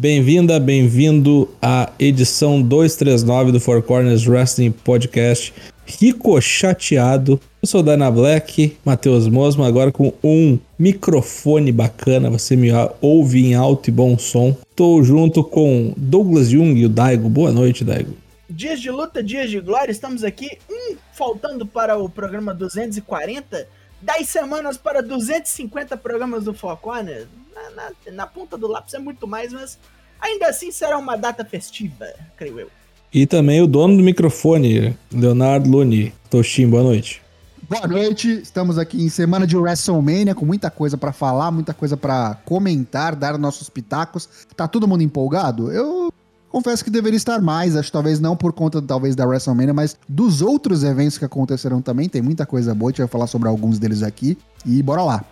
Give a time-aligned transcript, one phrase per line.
[0.00, 5.52] Bem-vinda, bem-vindo à edição 239 do Four Corners Wrestling Podcast.
[5.84, 7.38] Rico chateado.
[7.60, 12.70] Eu sou Dana Black, Matheus Mosma, agora com um microfone bacana, você me
[13.02, 14.56] ouve em alto e bom som.
[14.70, 17.28] Estou junto com Douglas Jung e o Daigo.
[17.28, 18.16] Boa noite, Daigo.
[18.48, 23.68] Dias de luta, dias de glória, estamos aqui, um faltando para o programa 240,
[24.02, 28.98] 10 semanas para 250 programas do Four Corners na, na, na ponta do lápis é
[28.98, 29.78] muito mais, mas
[30.20, 32.70] ainda assim será uma data festiva, creio eu.
[33.12, 36.14] E também o dono do microfone, Leonardo Luni.
[36.30, 37.20] Toshin, boa noite.
[37.68, 41.96] Boa noite, estamos aqui em semana de WrestleMania com muita coisa para falar, muita coisa
[41.96, 44.28] para comentar, dar nossos pitacos.
[44.56, 45.70] Tá todo mundo empolgado?
[45.70, 46.09] Eu
[46.50, 50.42] confesso que deveria estar mais, acho talvez não por conta talvez da WrestleMania, mas dos
[50.42, 53.78] outros eventos que aconteceram também, tem muita coisa boa, a gente vai falar sobre alguns
[53.78, 55.24] deles aqui e bora lá.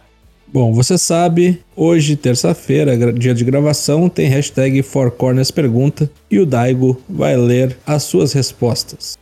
[0.51, 6.47] Bom, você sabe, hoje, terça-feira, dia de gravação, tem hashtag Four Corners Pergunta e o
[6.47, 9.19] Daigo vai ler as suas respostas.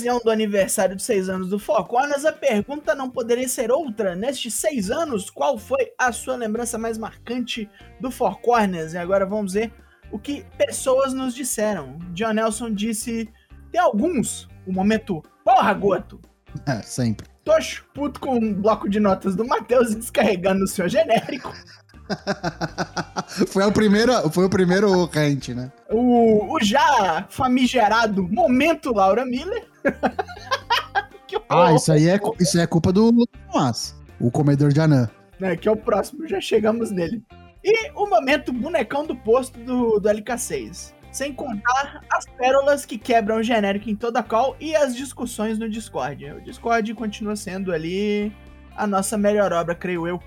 [0.00, 4.16] Ocasião do aniversário de seis anos do Four Corners, a pergunta não poderia ser outra.
[4.16, 7.68] Nestes seis anos, qual foi a sua lembrança mais marcante
[8.00, 8.94] do Four Corners?
[8.94, 9.70] E agora vamos ver
[10.10, 11.98] o que pessoas nos disseram.
[12.14, 13.28] John Nelson disse:
[13.70, 16.18] tem alguns, o momento porra, Goto.
[16.66, 17.28] É, sempre.
[17.44, 21.52] Tocho, puto com um bloco de notas do Matheus descarregando o seu genérico.
[23.48, 25.70] foi, o primeiro, foi o primeiro rente, né?
[25.90, 29.66] O, o já famigerado momento Laura Miller.
[31.48, 35.08] ah, isso aí, é, isso aí é culpa do Tomás, o comedor de anã.
[35.40, 37.22] É, que é o próximo, já chegamos nele.
[37.62, 40.94] E o momento bonecão do posto do, do LK6.
[41.12, 45.58] Sem contar as pérolas que quebram o genérico em toda a call e as discussões
[45.58, 46.24] no Discord.
[46.32, 48.32] O Discord continua sendo ali
[48.76, 50.20] a nossa melhor obra, creio eu.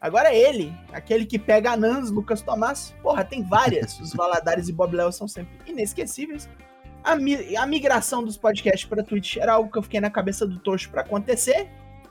[0.00, 2.94] Agora é ele, aquele que pega Anãs, Lucas Tomás.
[3.02, 4.00] Porra, tem várias.
[4.00, 6.48] Os Valadares e Bob Léo são sempre inesquecíveis.
[7.04, 10.46] A, mi a migração dos podcasts para Twitch era algo que eu fiquei na cabeça
[10.46, 11.68] do Tocho para acontecer.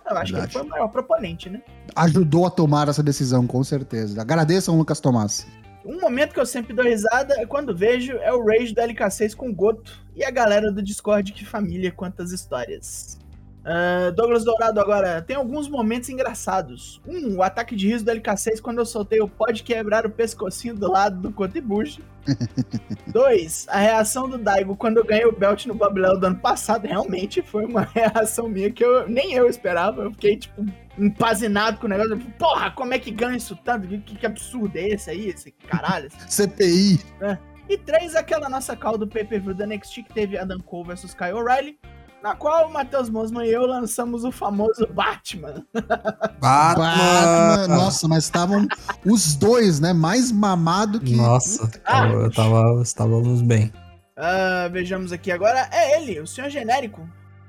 [0.10, 0.34] Eu acho Verdade.
[0.34, 1.62] que ele foi o maior proponente, né?
[1.96, 4.22] Ajudou a tomar essa decisão, com certeza.
[4.22, 5.48] Agradeçam, Lucas Tomás.
[5.86, 9.36] Um momento que eu sempre dou risada é quando vejo é o Rage do LK6
[9.36, 13.18] com o Goto e a galera do Discord que família quantas histórias.
[13.60, 17.02] Uh, Douglas Dourado agora, tem alguns momentos engraçados.
[17.06, 20.76] Um, o ataque de riso do LK6 quando eu soltei o pode quebrar o pescocinho
[20.76, 22.02] do lado do Cotibushi.
[23.08, 26.88] Dois, a reação do Daigo quando eu ganhei o belt no Babylon do ano passado.
[26.88, 30.04] Realmente foi uma reação minha que eu nem eu esperava.
[30.04, 30.66] Eu fiquei, tipo,
[30.98, 32.18] empazinado com o negócio.
[32.38, 33.88] Porra, como é que ganha isso tanto?
[33.88, 35.30] Que, que absurdo é esse aí?
[35.30, 36.10] Esse caralho?
[36.28, 37.00] CPI.
[37.22, 37.38] É.
[37.68, 41.34] E três, aquela nossa call do pay-per-view da NXT que teve Adam Cole versus Kyle
[41.34, 41.78] O'Reilly
[42.22, 45.66] na qual o Matheus Mosman e eu lançamos o famoso Batman.
[46.40, 46.76] Batman!
[46.76, 47.68] Batman.
[47.68, 48.68] Nossa, mas estavam
[49.06, 49.94] os dois, né?
[49.94, 51.16] Mais mamado que.
[51.16, 53.72] Nossa, ah, eu tava, estávamos bem.
[54.18, 55.70] Uh, vejamos aqui agora.
[55.72, 57.08] É ele, o senhor genérico.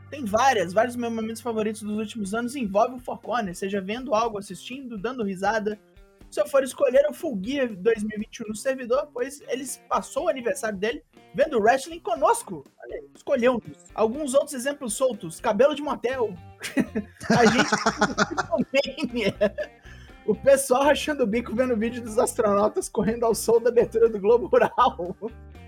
[0.09, 4.13] Tem várias, vários meus momentos favoritos dos últimos anos envolve o Four Corner, seja vendo
[4.13, 5.79] algo, assistindo, dando risada.
[6.29, 10.79] Se eu for escolher o Full Gear 2021 no servidor, pois ele passou o aniversário
[10.79, 11.03] dele
[11.35, 12.65] vendo wrestling conosco.
[13.15, 13.63] Escolheu
[13.95, 15.41] alguns outros exemplos soltos.
[15.41, 16.35] Cabelo de motel.
[17.31, 17.71] a gente
[20.27, 24.21] o pessoal rachando o bico vendo vídeo dos astronautas correndo ao som da abertura do
[24.21, 25.17] Globo Rural.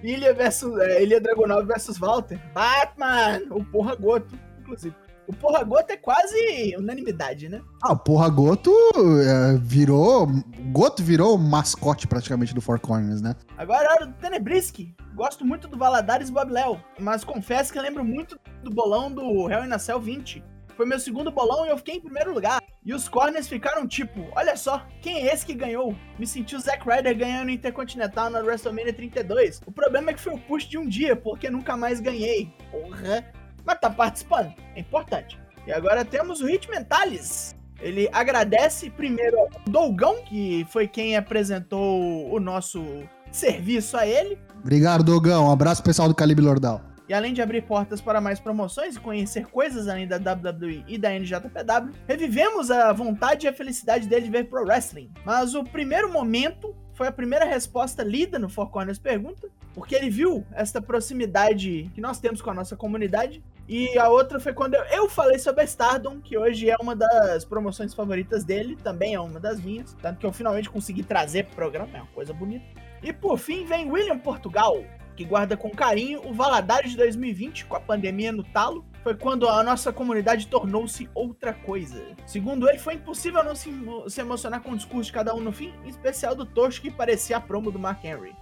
[0.02, 2.38] Ilha versus é, Ilha Dragonov versus Walter.
[2.52, 4.94] Batman, o porra goto, inclusive.
[5.26, 7.62] O Porra Goto é quase unanimidade, né?
[7.82, 8.72] Ah, o Porra Goto
[9.20, 10.26] é, virou.
[10.72, 13.36] Goto virou mascote praticamente do Four Corners, né?
[13.56, 14.80] Agora é hora do Tenebrisk.
[15.14, 19.50] Gosto muito do Valadares e Bob Léo, mas confesso que lembro muito do bolão do
[19.50, 20.42] Hell in a Cell 20.
[20.76, 22.60] Foi meu segundo bolão e eu fiquei em primeiro lugar.
[22.84, 25.94] E os corners ficaram tipo, olha só, quem é esse que ganhou?
[26.18, 29.60] Me senti o Zack Ryder ganhando Intercontinental na WrestleMania 32.
[29.66, 32.52] O problema é que foi o push de um dia, porque nunca mais ganhei.
[32.70, 33.24] Porra.
[33.64, 35.38] Mas tá participando, é importante.
[35.66, 37.54] E agora temos o Hit Mentalis.
[37.80, 42.84] Ele agradece primeiro ao Dolgão, que foi quem apresentou o nosso
[43.30, 44.38] serviço a ele.
[44.60, 45.46] Obrigado, Dogão.
[45.46, 46.80] Um abraço pessoal do Calibre Lordal.
[47.08, 50.96] E além de abrir portas para mais promoções e conhecer coisas além da WWE e
[50.96, 55.10] da NJPW, revivemos a vontade e a felicidade dele de ver pro wrestling.
[55.24, 60.08] Mas o primeiro momento foi a primeira resposta lida no Four Corners Pergunta, porque ele
[60.08, 63.42] viu essa proximidade que nós temos com a nossa comunidade.
[63.72, 67.42] E a outra foi quando eu, eu falei sobre Stardom, que hoje é uma das
[67.42, 71.54] promoções favoritas dele, também é uma das minhas, tanto que eu finalmente consegui trazer pro
[71.54, 72.66] programa, é uma coisa bonita.
[73.02, 74.84] E por fim vem William Portugal.
[75.16, 79.48] que guarda com carinho o Valadares de 2020 com a pandemia no talo, foi quando
[79.48, 82.02] a nossa comunidade tornou-se outra coisa.
[82.26, 83.70] Segundo ele, foi impossível não se,
[84.08, 86.90] se, emocionar com o discurso de cada um no fim, em especial do Tocho que
[86.90, 88.34] parecia a promo do Mark Henry.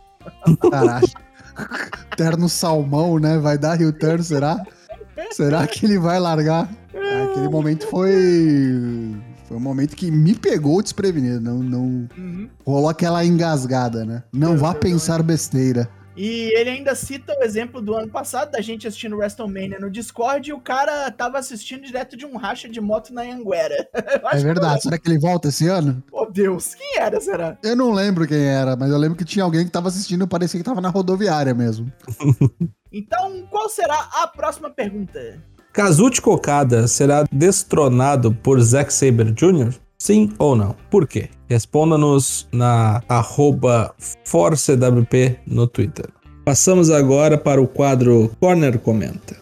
[0.71, 1.07] Caralho.
[2.17, 3.39] Terno salmão, né?
[3.39, 4.65] Vai dar Rio Turn, será?
[5.33, 6.69] Será que ele vai largar?
[7.31, 9.17] Aquele momento foi.
[9.47, 11.41] Foi um momento que me pegou desprevenido.
[11.41, 12.09] Não, não...
[12.17, 12.49] Uhum.
[12.65, 14.23] Rolou aquela engasgada, né?
[14.33, 15.89] Não vá pensar besteira.
[16.17, 20.51] E ele ainda cita o exemplo do ano passado, da gente assistindo WrestleMania no Discord,
[20.51, 23.89] e o cara tava assistindo direto de um racha de moto na Anguera.
[24.33, 24.77] É verdade.
[24.77, 26.03] Que será que ele volta esse ano?
[26.13, 26.75] Oh, Deus.
[26.75, 27.59] Quem era, será?
[27.63, 30.29] Eu não lembro quem era, mas eu lembro que tinha alguém que tava assistindo e
[30.29, 31.91] parecia que tava na rodoviária mesmo.
[32.93, 35.43] então, qual será a próxima pergunta?
[35.73, 39.73] Kazuchi Kokada será destronado por Zack Saber Jr.?
[39.99, 40.75] Sim ou não?
[40.91, 41.29] Por quê?
[41.49, 43.03] Responda-nos na
[44.25, 46.09] ForceWP no Twitter.
[46.45, 49.40] Passamos agora para o quadro Corner Comenta.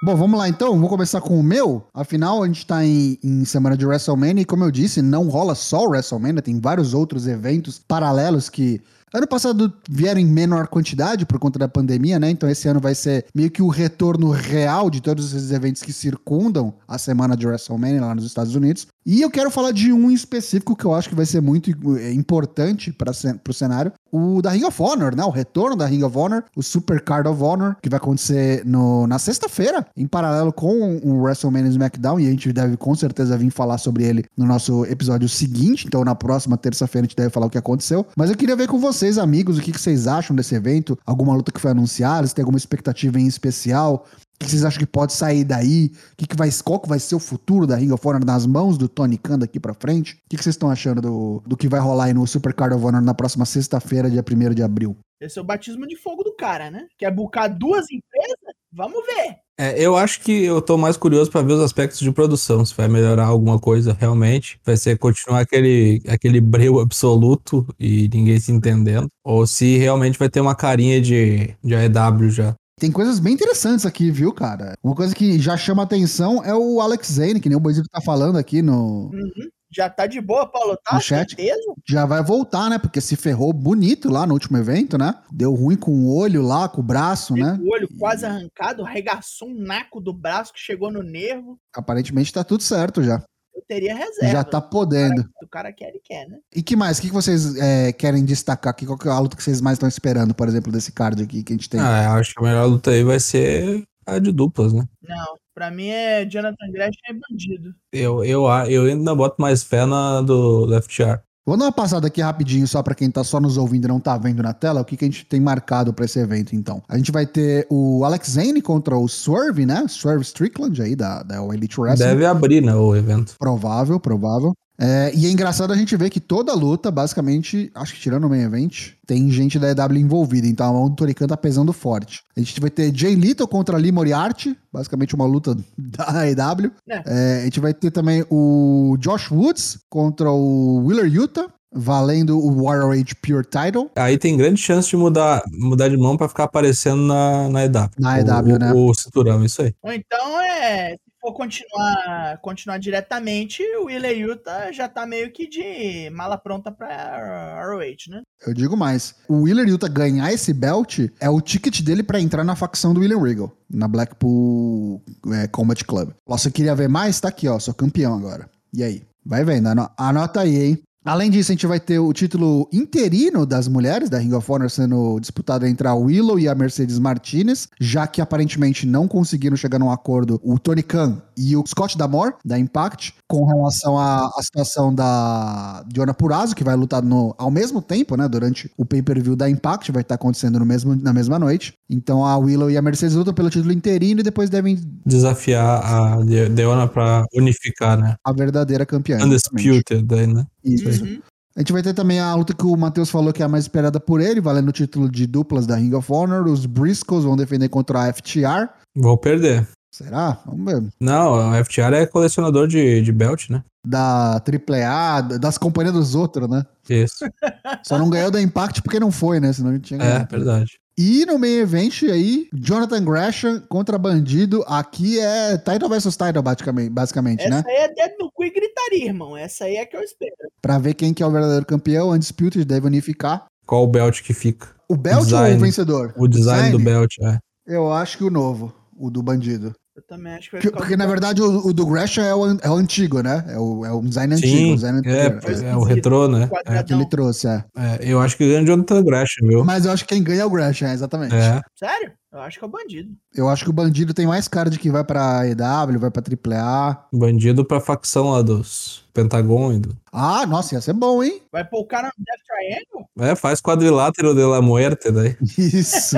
[0.00, 1.84] Bom, vamos lá então, vou começar com o meu.
[1.92, 5.56] Afinal, a gente tá em, em, semana de WrestleMania e, como eu disse, não rola
[5.56, 8.80] só o WrestleMania, tem vários outros eventos paralelos que
[9.12, 12.30] Ano passado vieram em menor quantidade por conta da pandemia, né?
[12.30, 15.92] Então esse ano vai ser meio que o retorno real de todos esses eventos que
[15.94, 18.86] circundam a semana de WrestleMania lá nos Estados Unidos.
[19.10, 22.12] E eu quero falar de um específico que eu acho que vai ser muito é,
[22.12, 25.24] importante para o cenário, o da Ring of Honor, né?
[25.24, 29.06] O retorno da Ring of Honor, o Super Card of Honor, que vai acontecer no,
[29.06, 33.50] na sexta-feira, em paralelo com o WrestleMania SmackDown, e a gente deve com certeza vir
[33.50, 37.46] falar sobre ele no nosso episódio seguinte, então na próxima terça-feira a gente deve falar
[37.46, 38.04] o que aconteceu.
[38.14, 41.34] Mas eu queria ver com vocês, amigos, o que, que vocês acham desse evento, alguma
[41.34, 44.04] luta que foi anunciada, se tem alguma expectativa em especial,
[44.40, 45.90] o que vocês acham que pode sair daí?
[46.12, 48.46] O que, que vai, qual que vai ser o futuro da Ring of Honor nas
[48.46, 50.14] mãos do Tony Khan daqui pra frente?
[50.14, 52.74] O que, que vocês estão achando do, do que vai rolar aí no Super Card
[52.76, 54.96] of Honor na próxima sexta-feira, dia 1 de abril?
[55.20, 56.86] Esse é o batismo de fogo do cara, né?
[56.96, 58.36] Quer bucar duas empresas?
[58.72, 59.38] Vamos ver.
[59.60, 62.72] É, eu acho que eu tô mais curioso para ver os aspectos de produção, se
[62.72, 64.60] vai melhorar alguma coisa realmente.
[64.64, 69.08] Vai ser continuar aquele, aquele breu absoluto e ninguém se entendendo.
[69.24, 72.54] Ou se realmente vai ter uma carinha de, de AEW já.
[72.78, 74.74] Tem coisas bem interessantes aqui, viu, cara?
[74.82, 78.00] Uma coisa que já chama atenção é o Alex Zane, que nem o Boizito tá
[78.00, 79.10] falando aqui no.
[79.12, 79.50] Uhum.
[79.70, 81.34] Já tá de boa pra lutar, no chat.
[81.34, 81.60] Certeza?
[81.86, 82.78] Já vai voltar, né?
[82.78, 85.14] Porque se ferrou bonito lá no último evento, né?
[85.30, 87.58] Deu ruim com o olho lá, com o braço, Teve né?
[87.60, 91.58] O olho quase arrancado, arregaçou um naco do braço que chegou no nervo.
[91.74, 93.22] Aparentemente tá tudo certo já
[93.58, 94.32] eu teria reserva.
[94.32, 95.28] Já tá podendo.
[95.42, 96.38] O cara, quer, ele quer, né?
[96.54, 96.98] E que mais?
[96.98, 98.86] O que, vocês é, querem destacar aqui?
[98.86, 101.52] Qual é a luta que vocês mais estão esperando, por exemplo, desse card aqui que
[101.52, 101.80] a gente tem?
[101.80, 104.84] Ah, eu acho que a melhor luta aí vai ser a de duplas, né?
[105.02, 107.74] Não, pra mim é Jonathan Gresham e Bandido.
[107.92, 111.20] Eu, eu, eu ainda boto mais fé na do, do FTR.
[111.48, 113.98] Vou dar uma passada aqui rapidinho, só para quem tá só nos ouvindo e não
[113.98, 116.82] tá vendo na tela, o que, que a gente tem marcado para esse evento, então.
[116.86, 119.86] A gente vai ter o Alex Zane contra o Swerve, né?
[119.88, 122.06] Swerve Strickland aí, da, da Elite Wrestling.
[122.06, 123.34] Deve abrir, né, o evento.
[123.38, 124.52] Provável, provável.
[124.80, 128.30] É, e é engraçado a gente ver que toda luta, basicamente, acho que tirando o
[128.30, 130.46] main event, tem gente da EW envolvida.
[130.46, 132.22] Então a mão do Torican tá pesando forte.
[132.36, 136.70] A gente vai ter Jay Little contra Lee Moriarty, basicamente uma luta da EW.
[136.88, 137.02] É.
[137.06, 142.64] É, a gente vai ter também o Josh Woods contra o Willer Utah valendo o
[142.64, 143.90] Warrior Age Pure Title.
[143.94, 147.90] Aí tem grande chance de mudar, mudar de mão para ficar aparecendo na, na EW.
[147.98, 148.72] Na EW, o, né?
[148.72, 149.74] O cinturão, isso aí.
[149.82, 150.96] Ou então é.
[151.28, 157.62] For continuar, continuar diretamente, o Willer Utah já tá meio que de mala pronta pra
[157.66, 158.22] ROH, né?
[158.46, 159.14] Eu digo mais.
[159.28, 163.00] O Willer Utah ganhar esse belt é o ticket dele para entrar na facção do
[163.00, 165.02] William Regal, na Blackpool
[165.34, 166.12] é, Combat Club.
[166.26, 167.20] Você queria ver mais?
[167.20, 167.58] Tá aqui, ó.
[167.58, 168.48] Sou campeão agora.
[168.72, 169.02] E aí?
[169.22, 169.68] Vai vendo,
[169.98, 170.82] anota aí, hein?
[171.08, 174.68] Além disso, a gente vai ter o título interino das mulheres da Ring of Honor
[174.68, 179.78] sendo disputado entre a Willow e a Mercedes Martinez, já que aparentemente não conseguiram chegar
[179.78, 184.42] num acordo o Tony Khan e o Scott Damore, da Impact, com relação à, à
[184.42, 189.34] situação da Diona Purazo, que vai lutar no, ao mesmo tempo, né, durante o pay-per-view
[189.34, 191.72] da Impact, vai estar acontecendo no mesmo, na mesma noite.
[191.88, 196.18] Então a Willow e a Mercedes lutam pelo título interino e depois devem desafiar a
[196.54, 198.16] Diona para unificar, né?
[198.22, 199.24] A verdadeira campeã.
[199.24, 200.44] Undisputed, daí, né?
[200.74, 201.04] Isso.
[201.04, 201.20] Uhum.
[201.56, 203.64] A gente vai ter também a luta que o Matheus falou que é a mais
[203.64, 206.46] esperada por ele, valendo o título de duplas da Ring of Honor.
[206.46, 208.68] Os Briscoes vão defender contra a FTR.
[208.94, 209.66] Vou perder.
[209.92, 210.40] Será?
[210.46, 210.88] Vamos ver.
[211.00, 213.64] Não, a FTR é colecionador de, de belt, né?
[213.84, 216.64] Da AAA, das companhias dos outros, né?
[216.88, 217.24] Isso.
[217.82, 219.52] Só não ganhou da Impact porque não foi, né?
[219.52, 220.32] Senão a gente tinha ganhado.
[220.32, 220.78] É, verdade.
[220.96, 224.64] E no main event aí, Jonathan Gresham contra Bandido.
[224.66, 227.58] Aqui é title versus title, basicamente, basicamente Essa né?
[227.58, 229.36] Essa aí é dedo no cu e gritaria, irmão.
[229.36, 230.34] Essa aí é que eu espero.
[230.60, 232.10] Pra ver quem que é o verdadeiro campeão.
[232.10, 233.46] Undisputed deve unificar.
[233.66, 234.68] Qual o belt que fica?
[234.88, 235.50] O belt design.
[235.50, 236.14] ou o vencedor?
[236.16, 237.38] O design, do belt, é.
[237.66, 238.72] Eu acho que o novo.
[238.96, 239.74] O do bandido.
[239.98, 242.32] Eu também acho que vai Porque, ficar porque, na verdade, o, o do Gresham é
[242.32, 243.44] o, é o antigo, né?
[243.48, 244.56] É o, é o design antigo.
[244.56, 245.64] Sim, o design é, anterior.
[245.64, 246.44] é o retrô, né?
[246.44, 247.00] É, que quadradão.
[247.00, 247.64] ele trouxe, é.
[247.76, 249.64] é, eu acho que ganha o Jonathan Gresham, viu?
[249.64, 251.34] Mas eu acho que quem ganha é o Gresham, exatamente.
[251.34, 251.60] É.
[251.76, 252.12] Sério?
[252.30, 253.16] Eu acho que é o bandido.
[253.34, 256.22] Eu acho que o bandido tem mais cara de que vai pra EW, vai pra
[256.22, 257.06] AAA.
[257.10, 259.96] Bandido pra facção lá dos Pentagon e do...
[260.12, 261.40] Ah, nossa, ia ser bom, hein?
[261.50, 263.08] Vai pôr o cara no Death Triangle?
[263.18, 265.36] É, faz quadrilátero de la muerte daí.
[265.56, 266.16] Isso.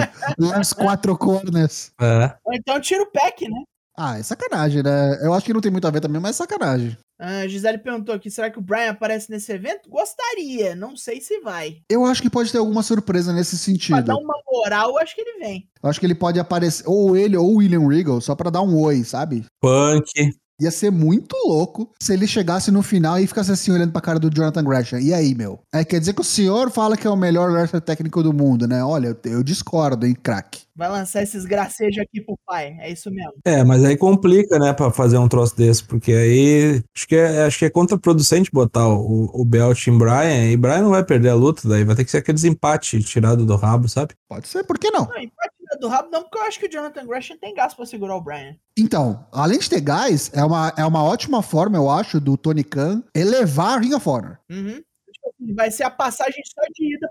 [0.61, 1.93] Os quatro corners.
[2.01, 2.35] É.
[2.45, 3.63] Ou então tira o pack, né?
[3.97, 5.19] Ah, é sacanagem, né?
[5.23, 6.97] Eu acho que não tem muito a ver também, mas é sacanagem.
[7.23, 9.91] A Gisele perguntou aqui: será que o Brian aparece nesse evento?
[9.91, 11.83] Gostaria, não sei se vai.
[11.91, 14.03] Eu acho que pode ter alguma surpresa nesse Pra sentido.
[14.03, 15.69] dar uma moral, eu acho que ele vem.
[15.83, 18.63] Eu acho que ele pode aparecer, ou ele ou o William Regal, só pra dar
[18.63, 19.45] um oi, sabe?
[19.61, 20.11] Punk.
[20.61, 24.19] Ia ser muito louco se ele chegasse no final e ficasse assim olhando pra cara
[24.19, 25.01] do Jonathan Gresham.
[25.01, 25.61] E aí, meu?
[25.73, 28.67] É, quer dizer que o senhor fala que é o melhor wrestler técnico do mundo,
[28.67, 28.85] né?
[28.85, 30.63] Olha, eu, eu discordo, hein, craque.
[30.77, 32.77] Vai lançar esses gracejos aqui pro pai.
[32.81, 33.35] É isso mesmo.
[33.45, 37.45] É, mas aí complica, né, pra fazer um troço desse, porque aí acho que é,
[37.45, 41.31] acho que é contraproducente botar o, o belt em Brian, e Brian não vai perder
[41.31, 44.15] a luta, daí vai ter que ser aqueles empates tirado do rabo, sabe?
[44.29, 45.07] Pode ser, por que não?
[45.07, 47.87] Não, empate do rabo não, porque eu acho que o Jonathan Gresham tem gás pra
[47.87, 48.57] segurar o Brian.
[48.79, 52.63] Então, além de ter gás, é uma, é uma ótima forma, eu acho, do Tony
[52.63, 54.39] Khan elevar a Ring of Honor.
[54.49, 54.81] Uhum.
[55.55, 57.09] Vai ser a passagem só de ida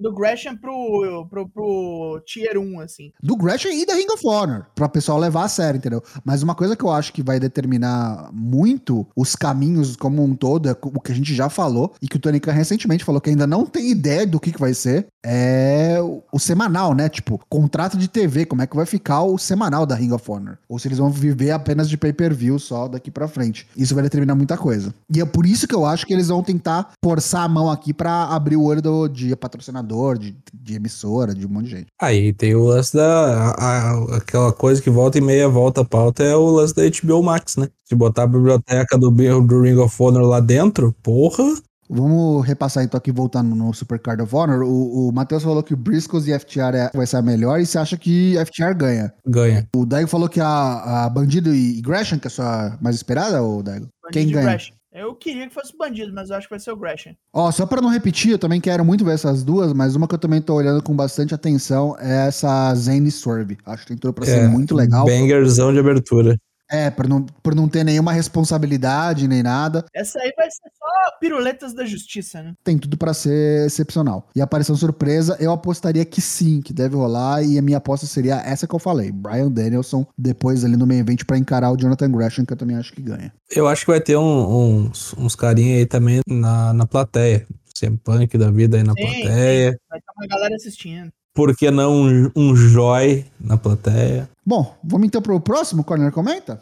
[0.00, 3.12] do Gresham pro, pro, pro Tier 1, assim.
[3.22, 6.02] Do Gresham e da Ring of Honor, pra pessoal levar a sério, entendeu?
[6.24, 10.68] Mas uma coisa que eu acho que vai determinar muito os caminhos como um todo,
[10.68, 13.30] é o que a gente já falou, e que o Tony Khan recentemente falou que
[13.30, 17.08] ainda não tem ideia do que, que vai ser, é o, o semanal, né?
[17.08, 20.58] Tipo, contrato de TV, como é que vai ficar o semanal da Ring of Honor?
[20.68, 23.66] Ou se eles vão viver apenas de pay-per-view só daqui pra frente.
[23.76, 24.94] Isso vai determinar muita coisa.
[25.12, 27.92] E é por isso que eu acho que eles vão tentar forçar a mão aqui
[27.94, 31.86] pra abrir o olho do, de patrocinador, de, de emissora, de um monte de gente.
[32.00, 33.52] Aí tem o lance da.
[33.52, 36.82] a- a- aquela coisa que volta e meia volta a pauta é o lance da
[36.84, 37.68] HBO Max, né?
[37.84, 41.44] Se botar a biblioteca do, do Ring of Honor lá dentro, porra.
[41.88, 44.64] Vamos repassar então aqui, voltando no Super Card of Honor.
[44.64, 47.66] O, o Matheus falou que o Briscoes e FTR é- vai ser a melhor e
[47.66, 49.12] você acha que FTR ganha.
[49.24, 49.68] Ganha.
[49.76, 53.40] O Daigo falou que a, a Bandido e Gresham, que é a sua mais esperada,
[53.40, 53.86] ou Daigo?
[54.02, 54.46] Bandido Quem ganha?
[54.48, 54.75] Gresham.
[54.98, 57.14] Eu queria que fosse bandido, mas eu acho que vai ser o Gresham.
[57.30, 60.14] Ó, só pra não repetir, eu também quero muito ver essas duas, mas uma que
[60.14, 63.58] eu também tô olhando com bastante atenção é essa Zane Swerve.
[63.66, 65.04] Acho que tem tudo pra ser É, muito legal.
[65.04, 66.38] Bangerzão de abertura.
[66.70, 69.84] É, por não, por não ter nenhuma responsabilidade nem nada.
[69.94, 72.54] Essa aí vai ser só piruletas da justiça, né?
[72.64, 74.28] Tem tudo pra ser excepcional.
[74.34, 77.42] E a aparição surpresa, eu apostaria que sim, que deve rolar.
[77.42, 80.98] E a minha aposta seria essa que eu falei: Brian Danielson, depois ali no main
[80.98, 83.32] event pra encarar o Jonathan Gresham, que eu também acho que ganha.
[83.54, 87.46] Eu acho que vai ter um- uns, uns carinha aí também na, na plateia.
[87.78, 89.78] CM Punk da vida aí na Sim, plateia.
[89.90, 91.12] Vai ter uma galera assistindo.
[91.36, 94.26] Por que não um, um Joy na plateia?
[94.44, 96.58] Bom, vamos então pro próximo, Corner Comenta?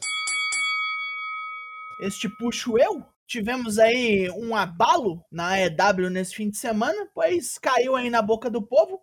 [2.00, 3.00] Este puxo eu.
[3.24, 8.50] Tivemos aí um abalo na EW nesse fim de semana, pois caiu aí na boca
[8.50, 9.00] do povo.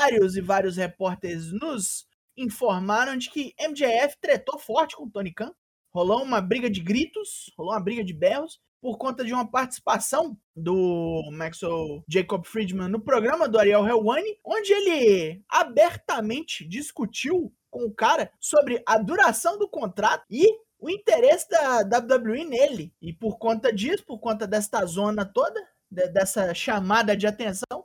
[0.00, 5.52] Vários e vários repórteres nos informaram de que MJF tretou forte com o Tony Khan.
[5.92, 10.36] Rolou uma briga de gritos, rolou uma briga de berros, por conta de uma participação
[10.56, 17.94] do Maxwell Jacob Friedman no programa do Ariel Helwani, onde ele abertamente discutiu com o
[17.94, 20.44] cara sobre a duração do contrato e
[20.78, 22.92] o interesse da WWE nele.
[23.00, 27.84] E por conta disso, por conta desta zona toda, de- dessa chamada de atenção,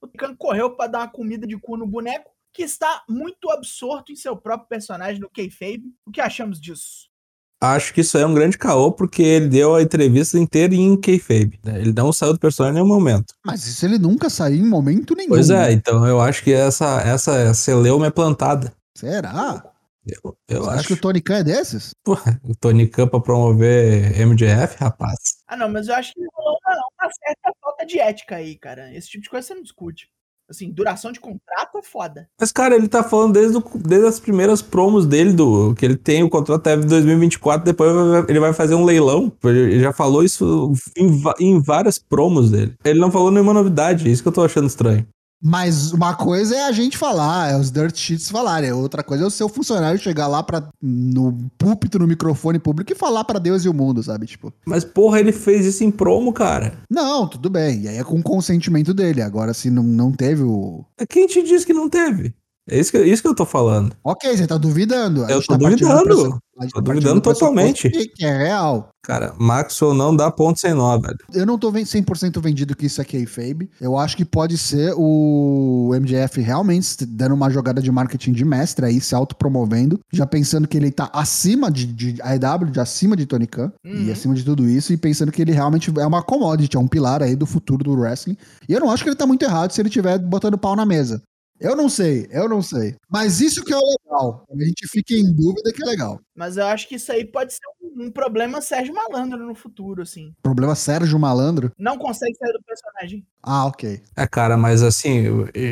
[0.00, 4.12] o Khan correu para dar uma comida de cu no boneco, que está muito absorto
[4.12, 5.92] em seu próprio personagem no kayfabe.
[6.06, 7.10] O que achamos disso?
[7.60, 11.00] Acho que isso aí é um grande caô, porque ele deu a entrevista inteira em
[11.00, 11.58] kayfabe.
[11.64, 11.80] né?
[11.80, 13.34] Ele não saiu do personagem em nenhum momento.
[13.44, 15.30] Mas isso ele nunca saiu em momento nenhum.
[15.30, 15.72] Pois é, né?
[15.72, 18.72] então eu acho que essa, essa celeuma é plantada.
[18.96, 19.64] Será?
[20.06, 21.90] Eu, eu Você acho acha que o Tony Khan é desses?
[22.04, 25.18] Porra, o Tony Khan pra promover MJF, rapaz.
[25.48, 28.94] Ah, não, mas eu acho que rolou uma, uma certa falta de ética aí, cara.
[28.94, 30.08] Esse tipo de coisa você não discute.
[30.48, 32.28] Assim, duração de contrato é foda.
[32.40, 35.96] Mas, cara, ele tá falando desde, o- desde as primeiras promos dele, do que ele
[35.96, 37.90] tem o contrato até 2024, depois
[38.28, 39.32] ele vai fazer um leilão.
[39.42, 42.74] Ele já falou isso em, em várias promos dele.
[42.84, 45.04] Ele não falou nenhuma novidade, é isso que eu tô achando estranho.
[45.42, 48.72] Mas uma coisa é a gente falar, é os dirt sheets falarem.
[48.72, 52.96] Outra coisa é o seu funcionário chegar lá pra, no púlpito, no microfone público e
[52.96, 54.26] falar pra Deus e o mundo, sabe?
[54.26, 56.78] Tipo, Mas, porra, ele fez isso em promo, cara.
[56.90, 57.82] não, tudo bem.
[57.82, 59.20] E aí é com o consentimento dele.
[59.22, 60.84] Agora, se não, não teve o.
[60.98, 62.34] É Quem te disse que não teve?
[62.68, 63.94] É isso que, isso que eu tô falando.
[64.02, 65.24] Ok, você tá duvidando.
[65.24, 66.16] A Eu tô tá duvidando.
[66.16, 67.88] Tô tá duvidando totalmente.
[67.90, 68.88] Que, é real.
[69.04, 71.16] Cara, Maxwell não dá ponto sem nó, velho.
[71.32, 73.70] Eu não tô ven- 100% vendido que isso aqui é kayfabe.
[73.80, 78.84] Eu acho que pode ser o MJF realmente dando uma jogada de marketing de mestre
[78.84, 83.26] aí, se autopromovendo, já pensando que ele tá acima de, de AEW, de acima de
[83.26, 84.12] Tony Khan e Uhum.
[84.12, 87.22] acima de tudo isso, e pensando que ele realmente é uma commodity, é um pilar
[87.22, 88.36] aí do futuro do wrestling.
[88.68, 90.84] E eu não acho que ele tá muito errado se ele tiver botando pau na
[90.84, 91.22] mesa.
[91.60, 92.96] Eu não sei, eu não sei.
[93.08, 94.44] Mas isso que é o legal.
[94.50, 96.20] A gente fica em dúvida que é legal.
[96.34, 100.02] Mas eu acho que isso aí pode ser um, um problema Sérgio Malandro no futuro,
[100.02, 100.32] assim.
[100.42, 101.72] Problema Sérgio Malandro.
[101.78, 103.26] Não consegue sair do personagem.
[103.42, 104.02] Ah, ok.
[104.16, 105.24] É, cara, mas assim,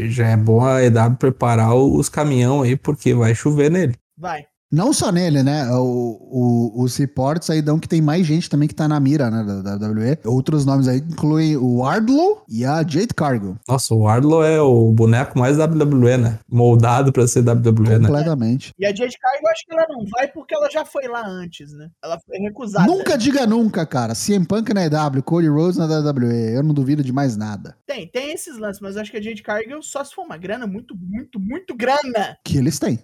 [0.08, 3.94] já é bom a EW preparar os caminhão aí, porque vai chover nele.
[4.16, 4.46] Vai.
[4.74, 5.68] Não só nele, né?
[5.70, 6.18] O,
[6.74, 9.44] o- os reports aí dão que tem mais gente também que tá na mira, né?
[9.62, 10.18] Da, da WWE.
[10.24, 13.56] Outros nomes aí incluem o Wardlow e a Jade Cargo.
[13.68, 16.38] Nossa, o Wardlow é o boneco mais WWE, né?
[16.50, 18.08] Moldado pra ser WWE, né?
[18.08, 18.72] Completamente.
[18.78, 21.24] E a Jade Cargo, eu acho que ela não vai porque ela já foi lá
[21.26, 21.88] antes, né?
[22.02, 22.86] Ela foi recusada.
[22.86, 24.14] Nunca diga nunca, cara.
[24.14, 26.52] CM Punk na EW, Cody Rhodes na WWE.
[26.56, 27.76] Eu não duvido de mais nada.
[27.86, 30.36] Tem, tem esses lances, mas eu acho que a Jade Cargill só se for uma
[30.36, 32.36] grana muito, muito, muito grana.
[32.44, 32.98] Que eles têm.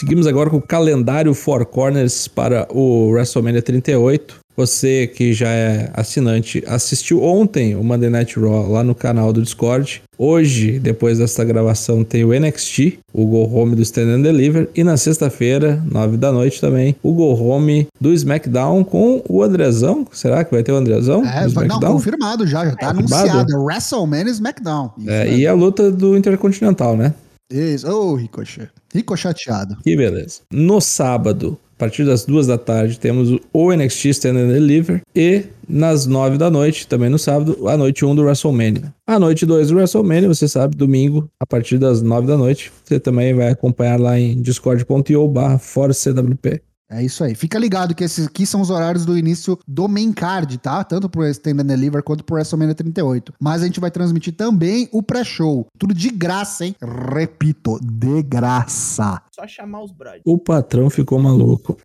[0.00, 4.36] Seguimos agora com o calendário Four Corners para o WrestleMania 38.
[4.56, 9.42] Você que já é assinante assistiu ontem o Monday Night Raw lá no canal do
[9.42, 10.02] Discord.
[10.16, 14.70] Hoje, depois dessa gravação, tem o NXT, o Go Home do Stand and Deliver.
[14.74, 20.06] E na sexta-feira, 9 da noite também, o Go Home do SmackDown com o Andrezão.
[20.12, 21.22] Será que vai ter o Andrezão?
[21.26, 22.64] É, não, confirmado já.
[22.64, 23.28] Já tá Confirmado?
[23.30, 23.62] anunciado.
[23.64, 24.90] WrestleMania SmackDown.
[24.98, 25.38] Isso É, mesmo.
[25.40, 27.12] e a luta do Intercontinental, né?
[27.50, 27.90] Isso.
[27.90, 28.70] Ô, Ricochet.
[28.94, 29.76] Ricochateado.
[29.82, 30.40] Que beleza.
[30.52, 35.00] No sábado, a partir das duas da tarde, temos o NXT Stand and Deliver.
[35.14, 38.94] E nas nove da noite, também no sábado, a noite 1 do WrestleMania.
[39.06, 42.70] A noite 2 do WrestleMania, você sabe, domingo, a partir das nove da noite.
[42.84, 46.60] Você também vai acompanhar lá em discord.io barra ForceCWP.
[46.90, 47.36] É isso aí.
[47.36, 50.82] Fica ligado que esses aqui são os horários do início do main card, tá?
[50.82, 53.32] Tanto pro Stand and Deliver quanto pro WrestleMania 38.
[53.40, 55.68] Mas a gente vai transmitir também o pré-show.
[55.78, 56.74] Tudo de graça, hein?
[57.14, 59.22] Repito, de graça.
[59.32, 60.22] Só chamar os brothers.
[60.24, 61.76] O patrão ficou maluco.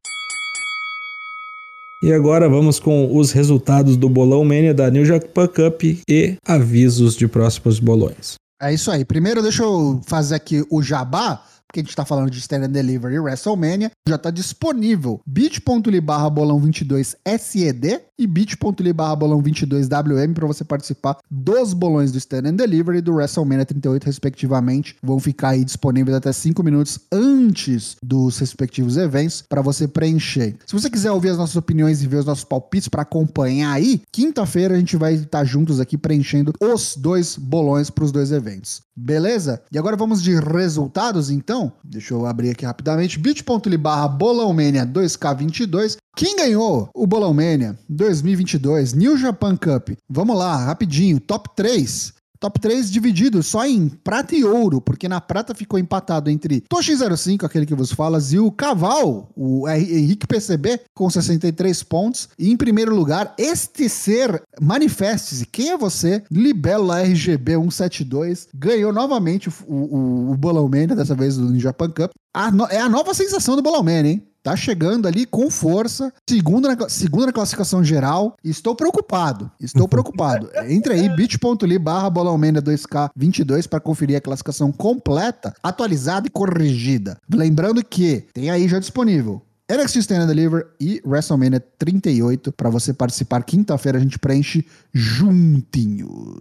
[2.01, 7.15] E agora vamos com os resultados do Bolão Mania da New Japan Cup e avisos
[7.15, 8.35] de próximos bolões.
[8.61, 9.03] É isso aí.
[9.03, 11.43] Primeiro, deixa eu fazer aqui o jabá,
[11.75, 13.91] porque a gente tá falando de Stand and Deliver e WrestleMania.
[14.07, 20.47] Já tá disponível bit.ly barra bolão 22 SED e bit.ly barra bolão 22 WM para
[20.47, 24.95] você participar dos bolões do Stand and Deliver e do WrestleMania 38, respectivamente.
[25.03, 30.55] Vão ficar aí disponíveis até 5 minutos antes dos respectivos eventos para você preencher.
[30.65, 34.01] Se você quiser ouvir as nossas opiniões e ver os nossos palpites para acompanhar aí,
[34.13, 38.84] quinta-feira a gente vai estar juntos aqui preenchendo os dois bolões para os dois eventos.
[38.95, 39.61] Beleza?
[39.71, 41.71] E agora vamos de resultados, então.
[41.83, 43.19] Deixa eu abrir aqui rapidamente.
[43.19, 45.97] bit.ly barra bolãomania 2K22.
[46.15, 49.89] Quem ganhou o Bolão Mania 2022 New Japan Cup?
[50.09, 51.19] Vamos lá, rapidinho.
[51.19, 52.13] Top 3.
[52.45, 57.43] Top 3 dividido só em prata e ouro, porque na prata ficou empatado entre Toshi05,
[57.43, 62.29] aquele que vos fala, e o Caval, o Henrique PCB, com 63 pontos.
[62.37, 66.21] E em primeiro lugar, este ser, manifeste-se, quem é você?
[66.29, 72.11] Libélula RGB 172, ganhou novamente o, o, o Bolão Mania, dessa vez do Japan Cup.
[72.31, 74.27] A no- é a nova sensação do Bolão Mania, hein?
[74.45, 78.35] Tá chegando ali com força, segunda na, segunda na classificação geral.
[78.43, 80.51] Estou preocupado, estou preocupado.
[80.69, 87.17] Entre aí, bit.ly barra bolãomania 2K22 para conferir a classificação completa, atualizada e corrigida.
[87.27, 92.93] Lembrando que tem aí já disponível NXT Stand and Deliver e WrestleMania 38 para você
[92.93, 93.41] participar.
[93.41, 96.35] Quinta-feira a gente preenche juntinhos.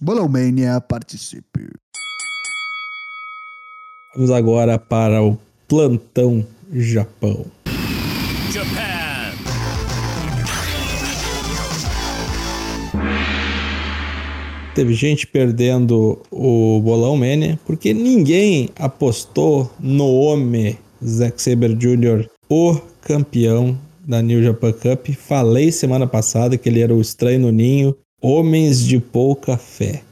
[0.00, 1.68] Bolãomania, participe.
[4.14, 5.38] Vamos agora para o
[5.68, 7.46] Plantão Japão.
[8.52, 8.98] Japan.
[14.74, 22.80] Teve gente perdendo o Bolão Mania porque ninguém apostou no homem Zack Saber Jr., o
[23.00, 25.08] campeão da New Japan Cup.
[25.16, 27.96] Falei semana passada que ele era o estranho no ninho.
[28.22, 30.02] Homens de pouca fé.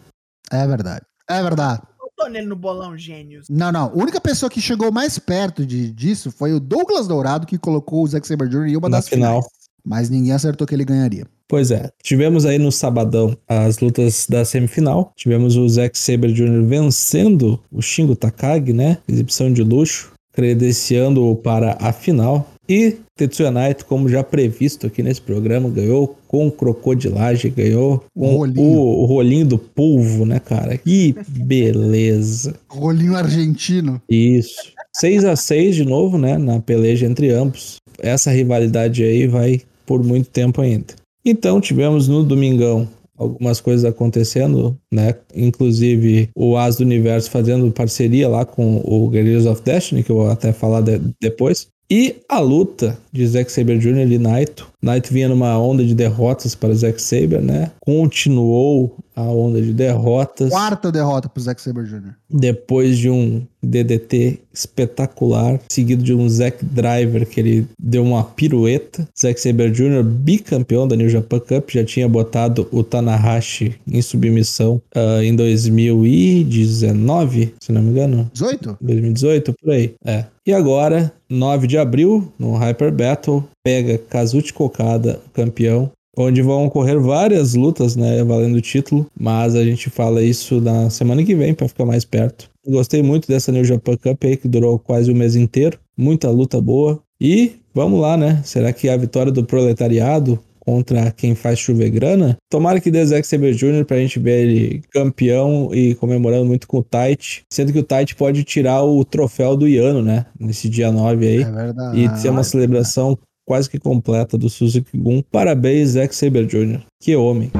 [0.51, 1.05] É verdade.
[1.29, 1.83] É verdade.
[2.27, 3.47] Tô nele no bolão gênios.
[3.49, 3.85] Não, não.
[3.85, 8.03] A única pessoa que chegou mais perto de, disso foi o Douglas Dourado, que colocou
[8.03, 8.67] o Zack Sabre Jr.
[8.67, 9.43] em uma Na das final.
[9.43, 9.53] finais.
[9.85, 11.25] Mas ninguém acertou que ele ganharia.
[11.47, 15.13] Pois é, tivemos aí no sabadão as lutas da semifinal.
[15.15, 16.65] Tivemos o Zack Sabre Jr.
[16.67, 18.99] vencendo o Shingo Takagi, né?
[19.07, 20.11] Exibição de luxo.
[20.37, 22.49] Credenciando-o para a final.
[22.69, 28.39] E Tetsuya Naito, como já previsto aqui nesse programa, ganhou com crocodilagem, ganhou com o
[28.39, 28.69] Rolinho.
[28.69, 30.77] o, o rolinho do polvo, né, cara?
[30.77, 32.55] Que beleza.
[32.69, 34.03] Rolinho argentino.
[34.11, 34.73] Isso.
[34.97, 37.77] 6 a 6 de novo, né, na peleja entre ambos.
[37.99, 40.95] Essa rivalidade aí vai por muito tempo ainda.
[41.25, 45.15] Então, tivemos no domingão algumas coisas acontecendo, né?
[45.35, 50.17] Inclusive o As do Universo fazendo parceria lá com o Guerrillas of Destiny, que eu
[50.17, 51.69] vou até falar de- depois.
[51.91, 54.11] E a luta de Zack Saber Jr.
[54.11, 54.69] e Naito.
[54.83, 57.71] Naito vinha numa onda de derrotas para Zack Saber, né?
[57.81, 62.15] Continuou a onda de derrotas Quarta derrota pro Zack Saber Jr.
[62.29, 69.09] depois de um DDT espetacular, seguido de um Zack Driver que ele deu uma pirueta.
[69.19, 74.81] Zack Saber Jr., bicampeão da New Japan Cup, já tinha botado o Tanahashi em submissão
[74.95, 78.31] ah, em 2019, se não me engano.
[78.33, 78.77] 18?
[78.81, 79.95] 2018, por aí.
[80.05, 80.27] É.
[80.47, 87.01] E agora, 9 de abril, no Hyper Battle, pega Kazuchi Kokada, campeão, onde vão ocorrer
[87.01, 91.53] várias lutas, né, valendo o título, mas a gente fala isso na semana que vem
[91.53, 92.49] para ficar mais perto.
[92.65, 95.81] Gostei muito dessa New Japan Cup aí, que durou quase o mês inteiro.
[95.97, 97.01] Muita luta boa.
[97.21, 98.41] E vamos lá, né?
[98.45, 102.37] Será que a vitória do proletariado contra quem faz chover grana?
[102.51, 103.85] Tomara que dê Zack Saber Jr.
[103.85, 107.43] pra gente ver ele campeão e comemorando muito com o Tite.
[107.53, 110.27] Sendo que o Tite pode tirar o troféu do Iano, né?
[110.39, 111.43] Nesse dia 9 aí.
[111.43, 112.01] É verdade.
[112.01, 115.23] e ser uma celebração quase que completa do Suzuki Gun.
[115.23, 116.85] Parabéns, Zack Saber Jr.
[117.01, 117.51] Que homem.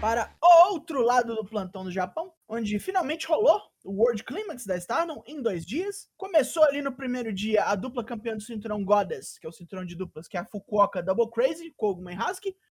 [0.00, 0.34] Para
[0.68, 5.40] outro lado do plantão do Japão, onde finalmente rolou o World Climax da Stardom em
[5.40, 6.08] dois dias.
[6.16, 9.84] Começou ali no primeiro dia a dupla campeã do cinturão Goddess, que é o cinturão
[9.84, 12.16] de duplas, que é a Fukuoka Double Crazy, Koguma e.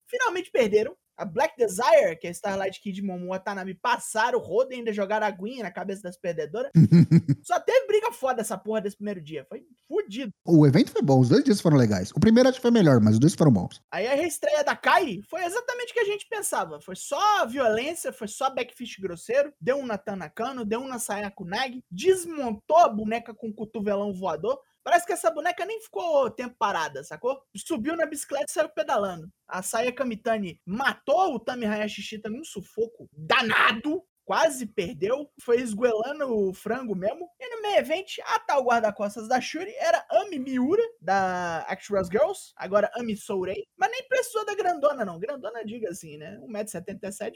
[0.08, 0.96] Finalmente perderam.
[1.18, 4.94] A Black Desire, que é a Starlight Kid Momo Watanabe, passaram o rodo e ainda
[4.94, 6.72] jogaram aguinha na cabeça das perdedoras.
[7.44, 9.44] Só teve briga foda essa porra desse primeiro dia.
[9.50, 10.32] Foi fudido.
[10.46, 12.12] O evento foi bom, os dois dias foram legais.
[12.12, 13.82] O primeiro acho que foi melhor, mas os dois foram bons.
[13.92, 16.80] Aí a reestreia da Kai foi exatamente o que a gente pensava.
[16.80, 19.52] Foi só violência, foi só backfish grosseiro.
[19.60, 24.60] Deu um na Tanakano, deu um na Sayako Nagi, desmontou a boneca com cotovelão voador.
[24.88, 27.44] Parece que essa boneca nem ficou tempo parada, sacou?
[27.58, 29.30] Subiu na bicicleta e saiu pedalando.
[29.46, 34.02] A Saya Kamitani matou o Tami Hayashi Shita num sufoco danado.
[34.24, 37.30] Quase perdeu, foi esguelando o frango mesmo.
[37.38, 42.54] E no meio evento, a tal guarda-costas da Shuri era Ami Miura, da Actress Girls,
[42.56, 43.66] agora Ami Sourei.
[43.76, 45.20] Mas nem precisou da grandona, não.
[45.20, 46.40] Grandona, diga assim, né?
[46.44, 47.34] 1,77m,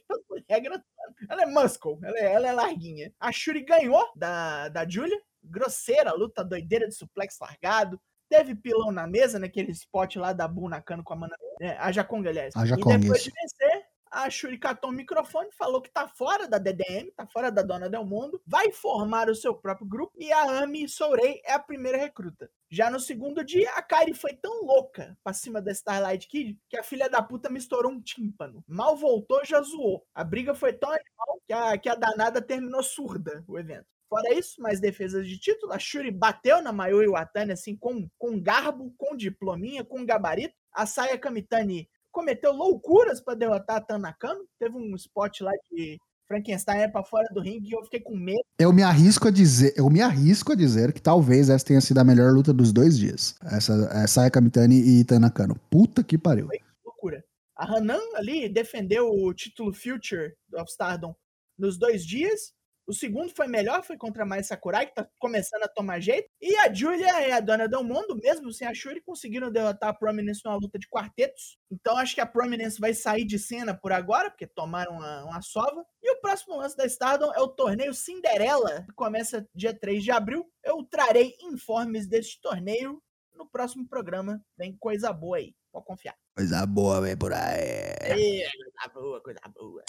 [0.47, 0.85] é grandona.
[1.29, 3.13] Ela é muscle, ela é, ela é larguinha.
[3.19, 7.99] A Shuri ganhou da, da Julia, grosseira, luta doideira de suplex largado.
[8.29, 11.35] Teve pilão na mesa, naquele spot lá da Bu Nakano com a mana.
[11.59, 12.55] É, a Jaconga, aliás.
[12.55, 13.29] A Jaconga, e depois isso.
[13.29, 17.49] de vencer, a Shuri catou o microfone, falou que tá fora da DDM, tá fora
[17.49, 21.53] da Dona Del Mundo, vai formar o seu próprio grupo e a Ami Sourei é
[21.53, 22.51] a primeira recruta.
[22.69, 26.77] Já no segundo dia, a Kairi foi tão louca pra cima da Starlight Kid que
[26.77, 28.61] a filha da puta misturou um tímpano.
[28.67, 30.05] Mal voltou, já zoou.
[30.13, 33.87] A briga foi tão animal que a, que a danada terminou surda o evento.
[34.11, 38.37] Fora isso, mais defesas de título, a Shuri bateu na Mayuri Watani assim com, com
[38.41, 40.53] garbo, com diplominha, com gabarito.
[40.73, 44.41] A Saya Kamitani cometeu loucuras pra derrotar a Tanakano.
[44.59, 45.97] Teve um spot lá de
[46.27, 48.43] Frankenstein pra fora do ringue e eu fiquei com medo.
[48.59, 51.99] Eu me arrisco a dizer, eu me arrisco a dizer que talvez essa tenha sido
[51.99, 53.37] a melhor luta dos dois dias.
[53.45, 55.55] Essa, é Kamitani e Tanakano.
[55.69, 56.49] Puta que pariu.
[56.83, 57.23] loucura.
[57.55, 61.15] A Hanan ali defendeu o título Future of Stardom
[61.57, 62.53] nos dois dias.
[62.91, 66.29] O segundo foi melhor, foi contra a Mai Sakurai, que tá começando a tomar jeito.
[66.41, 69.93] E a Julia e a Dona Del Mundo, mesmo sem a Shuri, conseguiram derrotar a
[69.93, 71.57] Prominence numa luta de quartetos.
[71.71, 75.41] Então acho que a Prominence vai sair de cena por agora, porque tomaram uma, uma
[75.41, 75.85] sova.
[76.03, 80.11] E o próximo lance da Stardom é o torneio Cinderela, que começa dia 3 de
[80.11, 80.51] abril.
[80.61, 83.01] Eu trarei informes deste torneio
[83.33, 84.43] no próximo programa.
[84.57, 86.17] Tem coisa boa aí, pode confiar.
[86.35, 87.95] Coisa boa, vem por aí.
[88.01, 89.81] É, coisa boa, coisa boa.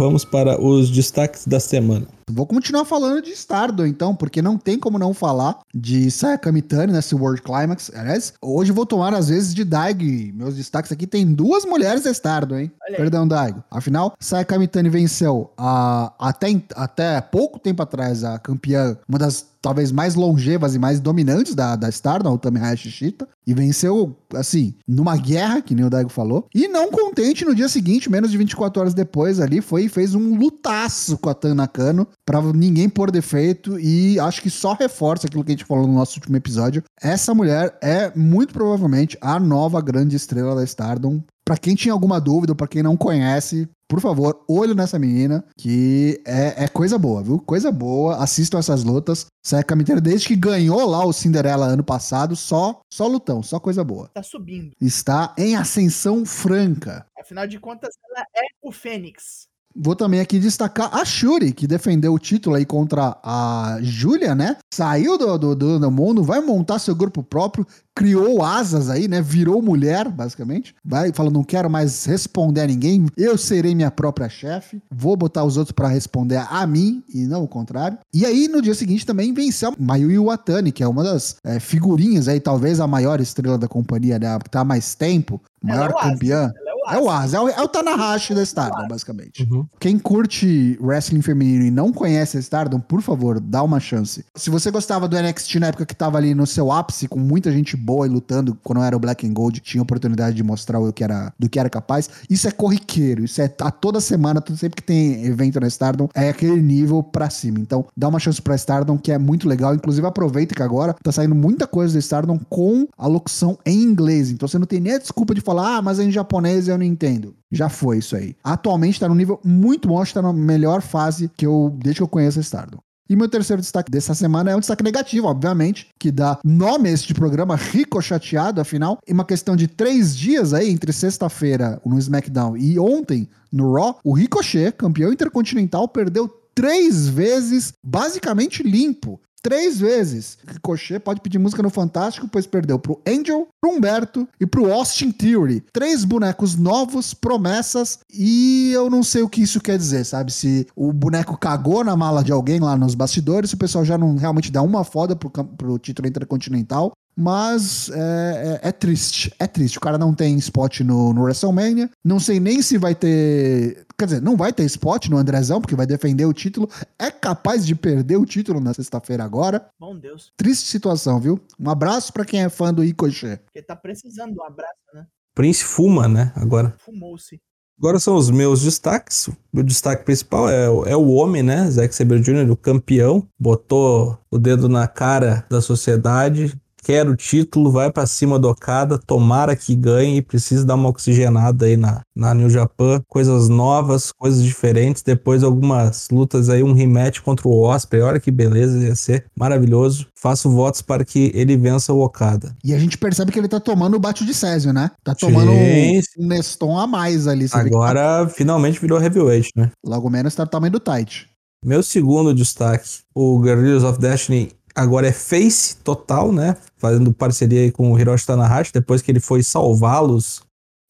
[0.00, 2.06] Vamos para os destaques da semana.
[2.30, 6.90] Vou continuar falando de Stardom, então, porque não tem como não falar de Saya Kamitani
[6.90, 7.90] nesse World Climax.
[7.94, 10.02] Aliás, hoje eu vou tomar às vezes de Daigo.
[10.34, 12.72] Meus destaques aqui tem duas mulheres da Stardom, hein?
[12.96, 13.62] Perdão, Daigo.
[13.70, 19.92] Afinal, Saya Kamitani venceu a, até, até pouco tempo atrás a campeã, uma das talvez
[19.92, 24.74] mais longevas e mais dominantes da, da Stardom, o Tami Hayashi Shita, e venceu, assim,
[24.86, 26.46] numa guerra, que nem o Daigo falou.
[26.54, 30.14] E não contente, no dia seguinte, menos de 24 horas depois ali, foi e fez
[30.14, 35.44] um lutaço com a Tanakano pra ninguém pôr defeito e acho que só reforça aquilo
[35.44, 36.82] que a gente falou no nosso último episódio.
[37.00, 41.22] Essa mulher é muito provavelmente a nova grande estrela da Stardom.
[41.44, 46.22] Pra quem tinha alguma dúvida, pra quem não conhece, por favor, olho nessa menina, que
[46.24, 47.40] é, é coisa boa, viu?
[47.40, 48.22] Coisa boa.
[48.22, 49.26] Assistam essas lutas.
[49.44, 53.82] Seca Miteira, desde que ganhou lá o Cinderela ano passado, só, só lutão, só coisa
[53.82, 54.08] boa.
[54.14, 54.70] Tá subindo.
[54.80, 57.04] Está em ascensão franca.
[57.18, 59.49] Afinal de contas, ela é o Fênix.
[59.74, 64.56] Vou também aqui destacar a Shuri, que defendeu o título aí contra a Júlia, né?
[64.72, 69.22] Saiu do, do, do, do mundo, vai montar seu grupo próprio, criou asas aí, né?
[69.22, 70.74] Virou mulher, basicamente.
[70.84, 75.44] Vai falando, não quero mais responder a ninguém, eu serei minha própria chefe, vou botar
[75.44, 77.98] os outros para responder a mim e não o contrário.
[78.12, 82.26] E aí, no dia seguinte, também venceu Mayumi Watani, que é uma das é, figurinhas
[82.26, 84.38] aí, talvez a maior estrela da companhia, né?
[84.42, 86.50] Que tá há mais tempo, maior é Asa, campeã.
[86.56, 89.42] Ela é o É Asa, é o, é o Tanahashi da Stardom, basicamente.
[89.44, 89.66] Uhum.
[89.78, 94.24] Quem curte wrestling feminino e não conhece a Stardom, por favor, dá uma chance.
[94.34, 97.50] Se você gostava do NXT na época que tava ali no seu ápice, com muita
[97.52, 100.92] gente boa e lutando, quando era o Black and Gold, tinha oportunidade de mostrar o
[100.92, 104.58] que era, do que era capaz, isso é corriqueiro, isso é a toda semana, tudo
[104.58, 107.58] sempre que tem evento na Stardom, é aquele nível pra cima.
[107.58, 109.74] Então, dá uma chance pra Stardom, que é muito legal.
[109.74, 114.30] Inclusive, aproveita que agora tá saindo muita coisa da Stardom com a locução em inglês.
[114.30, 116.74] Então, você não tem nem a desculpa de falar, ah, mas é em japonês eu
[116.80, 117.36] não entendo.
[117.50, 118.36] Já foi isso aí.
[118.42, 122.00] Atualmente tá num nível muito bom, acho que tá na melhor fase que eu, desde
[122.00, 122.78] que eu conheço Stardom.
[123.08, 126.92] E meu terceiro destaque dessa semana é um destaque negativo, obviamente, que dá nome a
[126.92, 132.56] este programa ricocheteado, afinal, em uma questão de três dias aí, entre sexta-feira no SmackDown
[132.56, 139.20] e ontem no Raw, o Ricochet, campeão intercontinental, perdeu três vezes, basicamente limpo.
[139.42, 140.36] Três vezes.
[140.46, 145.10] Ricochet pode pedir música no Fantástico, pois perdeu pro Angel, pro Humberto e pro Austin
[145.10, 145.64] Theory.
[145.72, 150.30] Três bonecos novos, promessas, e eu não sei o que isso quer dizer, sabe?
[150.32, 153.96] Se o boneco cagou na mala de alguém lá nos bastidores, se o pessoal já
[153.96, 156.92] não realmente dá uma foda pro, pro título intercontinental.
[157.16, 159.78] Mas é, é- é triste, é triste.
[159.78, 161.90] O cara não tem spot no, no WrestleMania.
[162.04, 163.84] Não sei nem se vai ter.
[163.98, 166.68] Quer dizer, não vai ter spot no Andrezão, porque vai defender o título.
[166.98, 169.66] É capaz de perder o título na sexta-feira agora.
[169.78, 170.32] Bom Deus.
[170.36, 171.38] Triste situação, viu?
[171.58, 173.38] Um abraço pra quem é fã do Ricochet.
[173.44, 175.04] Porque tá precisando de um abraço, né?
[175.34, 176.32] Prince fuma, né?
[176.34, 176.74] Agora.
[176.78, 177.38] Fumou-se.
[177.78, 179.28] Agora são os meus destaques.
[179.28, 181.70] O meu destaque principal é, o- é o homem, né?
[181.70, 183.26] Zack Sabre Jr., o campeão.
[183.38, 186.54] Botou o dedo na cara da sociedade.
[186.82, 188.98] Quer o título, vai pra cima do Okada.
[188.98, 193.00] Tomara que ganhe e precisa dar uma oxigenada aí na, na New Japan.
[193.08, 195.02] Coisas novas, coisas diferentes.
[195.02, 198.02] Depois algumas lutas aí, um rematch contra o Osprey.
[198.02, 200.06] Olha que beleza, ia ser maravilhoso.
[200.14, 202.54] Faço votos para que ele vença o Okada.
[202.64, 204.90] E a gente percebe que ele tá tomando o bate de Césio, né?
[205.04, 207.48] Tá tomando um, um Neston a mais ali.
[207.48, 209.70] Tá- Agora finalmente virou heavyweight, né?
[209.84, 211.28] logo menos tá do tamanho do tight.
[211.64, 216.56] Meu segundo destaque, o Guerrillas of Destiny agora é face total, né?
[216.78, 220.42] Fazendo parceria aí com o Hiroshi Tanahashi, depois que ele foi salvá-los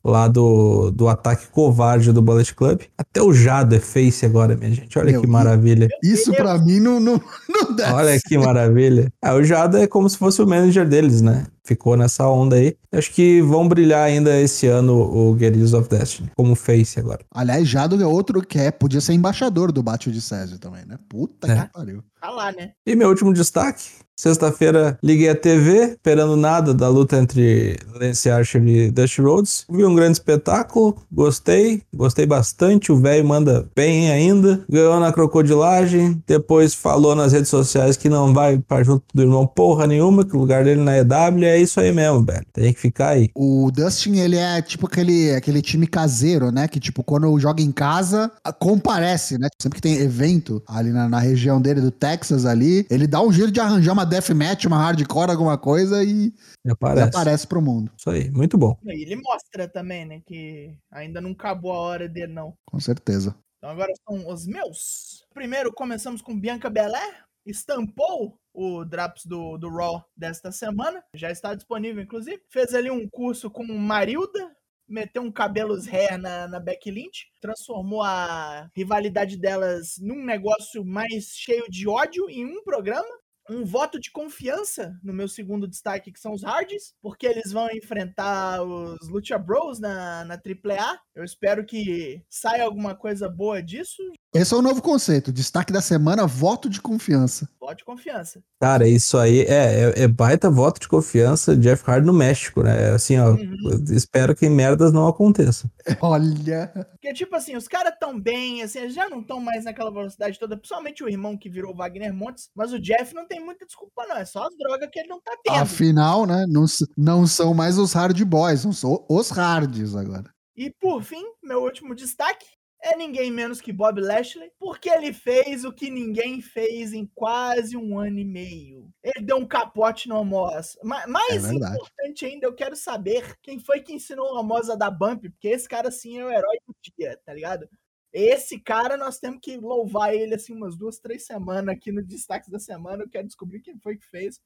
[0.02, 2.80] lá do, do ataque covarde do Bullet Club.
[2.96, 4.98] Até o Jado é face agora, minha gente.
[4.98, 5.88] Olha Meu, que maravilha.
[6.02, 7.92] Isso pra mim não, não, não desce.
[7.92, 9.12] Olha que maravilha.
[9.22, 11.46] Ah, o Jado é como se fosse o manager deles, né?
[11.62, 12.74] Ficou nessa onda aí.
[12.90, 17.20] Acho que vão brilhar ainda esse ano o Guerrillas of Destiny, como face agora.
[17.34, 20.96] Aliás, Jado é outro que é, podia ser embaixador do Bate de Césio também, né?
[21.08, 21.62] Puta É.
[21.62, 22.02] que pariu.
[22.20, 22.72] Tá lá, né?
[22.86, 23.90] E meu último destaque.
[24.20, 29.64] Sexta-feira liguei a TV, esperando nada da luta entre Lance Archer e Dusty Rhodes.
[29.70, 32.92] Vi um grande espetáculo, gostei, gostei bastante.
[32.92, 34.62] O velho manda bem ainda.
[34.68, 36.22] Ganhou na crocodilagem.
[36.26, 40.36] Depois falou nas redes sociais que não vai pra junto do irmão porra nenhuma, que
[40.36, 42.44] o lugar dele na EW é isso aí mesmo, velho.
[42.52, 43.30] Tem que ficar aí.
[43.34, 46.68] O Dustin, ele é tipo aquele, aquele time caseiro, né?
[46.68, 49.48] Que, tipo, quando joga em casa, comparece, né?
[49.58, 53.32] Sempre que tem evento ali na, na região dele, do Texas ali, ele dá um
[53.32, 57.08] jeito de arranjar uma deathmatch, uma hardcore, alguma coisa e, e Aparece.
[57.08, 57.90] aparece pro mundo.
[57.96, 58.76] Isso aí, muito bom.
[58.84, 60.20] E ele mostra também, né?
[60.26, 62.54] Que ainda não acabou a hora dele, não.
[62.66, 63.34] Com certeza.
[63.58, 65.24] Então agora são os meus.
[65.34, 67.24] Primeiro começamos com Bianca Belair.
[67.44, 71.02] Estampou o Drops do, do Raw desta semana.
[71.14, 72.40] Já está disponível, inclusive.
[72.50, 74.50] Fez ali um curso com Marilda.
[74.88, 77.26] Meteu um cabelos hair na, na Becky Lynch.
[77.40, 83.08] Transformou a rivalidade delas num negócio mais cheio de ódio em um programa.
[83.50, 87.68] Um voto de confiança no meu segundo destaque, que são os Hardys, porque eles vão
[87.72, 91.00] enfrentar os Lucha Bros na, na AAA.
[91.16, 94.00] Eu espero que saia alguma coisa boa disso.
[94.32, 95.32] Esse é o novo conceito.
[95.32, 97.48] Destaque da semana, voto de confiança.
[97.60, 98.40] Voto de confiança.
[98.60, 102.62] Cara, isso aí é, é, é baita voto de confiança de Jeff Hardy no México,
[102.62, 102.90] né?
[102.90, 103.84] Assim, ó, Uhum.
[103.90, 105.68] espero que merdas não aconteçam.
[106.00, 106.72] Olha.
[106.92, 110.38] Porque, tipo assim, os caras tão bem, assim, eles já não estão mais naquela velocidade
[110.38, 114.06] toda, principalmente o irmão que virou Wagner Montes, mas o Jeff não tem muita desculpa,
[114.06, 114.16] não.
[114.16, 115.56] É só as drogas que ele não tá tendo.
[115.56, 116.44] Afinal, né?
[116.48, 116.66] Não,
[116.96, 120.30] não são mais os hard boys, não são os hards agora.
[120.56, 122.46] E por fim, meu último destaque.
[122.82, 127.76] É ninguém menos que Bob Lashley, porque ele fez o que ninguém fez em quase
[127.76, 128.90] um ano e meio.
[129.02, 130.78] Ele deu um capote no Amos.
[130.82, 134.74] Ma- Mais É importante ainda, eu quero saber quem foi que ensinou o Amos a
[134.76, 137.68] dar bump, porque esse cara sim é o herói do dia, tá ligado?
[138.12, 142.48] Esse cara nós temos que louvar ele assim umas duas, três semanas aqui no Destaques
[142.48, 143.04] da Semana.
[143.04, 144.40] Eu quero descobrir quem foi que fez.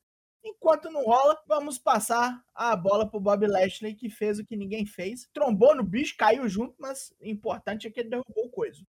[0.46, 4.84] Enquanto não rola, vamos passar a bola pro Bob Lashley, que fez o que ninguém
[4.84, 5.26] fez.
[5.32, 8.84] Trombou no bicho, caiu junto, mas o importante é que ele derrubou o coisa.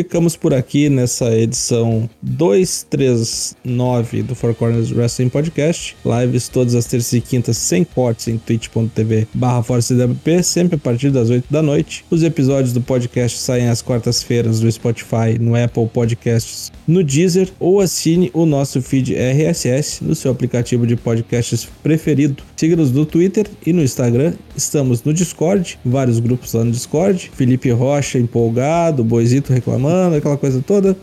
[0.00, 5.94] Ficamos por aqui nessa edição 239 do Four Corners Wrestling Podcast.
[6.02, 9.62] Lives todas as terças e quintas sem cortes em twitch.tv barra
[10.42, 12.02] sempre a partir das 8 da noite.
[12.10, 17.78] Os episódios do podcast saem às quartas-feiras no Spotify, no Apple Podcasts, no Deezer ou
[17.78, 22.42] assine o nosso feed RSS no seu aplicativo de podcasts preferido.
[22.56, 24.32] Siga-nos no Twitter e no Instagram.
[24.56, 27.30] Estamos no Discord, vários grupos lá no Discord.
[27.34, 30.96] Felipe Rocha empolgado, Boizito reclamando, aquela coisa toda.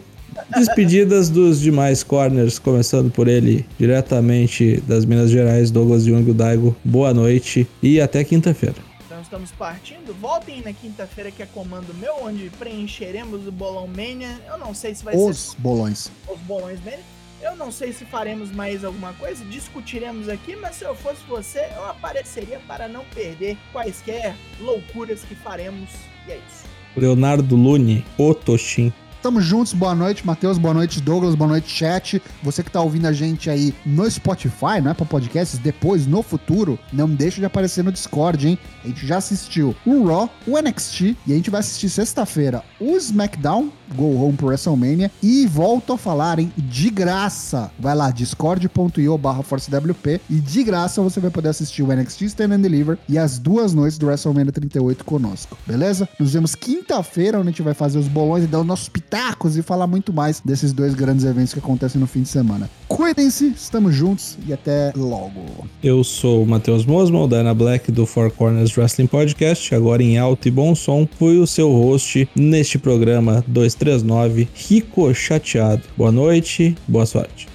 [0.56, 6.76] Despedidas dos demais corners, começando por ele, diretamente das Minas Gerais, Douglas Jung Daigo.
[6.84, 8.76] Boa noite e até quinta-feira.
[9.06, 10.14] Então estamos partindo.
[10.22, 14.40] Voltem na quinta-feira que é comando meu, onde preencheremos o Bolão Mania.
[14.48, 16.12] Eu não sei se vai ser Os bolões.
[16.32, 17.00] os bolões Mania.
[17.42, 21.68] Eu não sei se faremos mais alguma coisa, discutiremos aqui, mas se eu fosse você,
[21.76, 25.90] eu apareceria para não perder quaisquer loucuras que faremos.
[26.28, 26.67] E é isso.
[26.96, 28.92] Leonardo Lune, o Toshin.
[29.22, 32.22] Tamo juntos, boa noite, Matheus, boa noite, Douglas, boa noite, chat.
[32.44, 36.22] Você que tá ouvindo a gente aí no Spotify, não é pra podcasts, depois, no
[36.22, 38.60] futuro, não deixa de aparecer no Discord, hein?
[38.86, 42.96] A gente já assistiu o Raw, o NXT, e a gente vai assistir sexta-feira o
[42.96, 46.52] SmackDown, Go Home pro WrestleMania, e volto a falar, hein?
[46.58, 47.72] De graça.
[47.80, 52.56] Vai lá, discord.io barra ForceWP, e de graça você vai poder assistir o NXT Stand
[52.56, 56.08] and Deliver e as duas noites do WrestleMania 38 conosco, beleza?
[56.20, 59.58] Nos vemos quinta-feira, onde a gente vai fazer os bolões e dar os nossos pitacos
[59.58, 62.70] e falar muito mais desses dois grandes eventos que acontecem no fim de semana.
[62.88, 65.68] Cuidem-se, estamos juntos e até logo.
[65.84, 70.48] Eu sou o Matheus o Dana Black do Four Corners Wrestling Podcast, agora em alto
[70.48, 71.08] e bom som.
[71.18, 73.44] Fui o seu host neste programa
[73.80, 75.84] 239, Rico Chateado.
[75.96, 77.48] Boa noite, boa sorte.